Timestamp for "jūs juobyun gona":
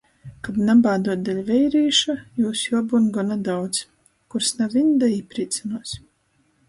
2.43-3.37